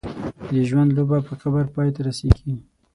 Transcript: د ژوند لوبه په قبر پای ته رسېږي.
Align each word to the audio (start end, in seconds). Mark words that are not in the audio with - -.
د 0.49 0.51
ژوند 0.69 0.89
لوبه 0.97 1.17
په 1.27 1.33
قبر 1.41 1.65
پای 1.73 1.89
ته 1.95 2.01
رسېږي. 2.07 2.51